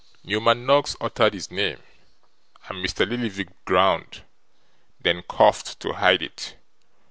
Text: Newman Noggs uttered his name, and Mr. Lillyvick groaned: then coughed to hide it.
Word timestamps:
Newman 0.23 0.65
Noggs 0.65 0.95
uttered 0.99 1.35
his 1.35 1.51
name, 1.51 1.77
and 2.67 2.83
Mr. 2.83 3.07
Lillyvick 3.07 3.49
groaned: 3.65 4.23
then 4.99 5.21
coughed 5.21 5.79
to 5.79 5.93
hide 5.93 6.23
it. 6.23 6.55